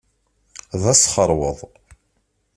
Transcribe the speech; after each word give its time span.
D 0.81 0.83
asxeṛweḍ. 0.93 1.59